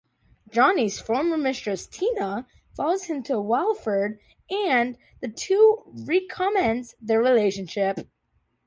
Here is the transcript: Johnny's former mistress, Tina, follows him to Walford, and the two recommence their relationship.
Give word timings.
Johnny's 0.49 0.99
former 0.99 1.37
mistress, 1.37 1.85
Tina, 1.85 2.47
follows 2.75 3.03
him 3.03 3.21
to 3.21 3.39
Walford, 3.39 4.19
and 4.49 4.97
the 5.21 5.27
two 5.27 5.83
recommence 5.85 6.95
their 6.99 7.19
relationship. 7.21 7.99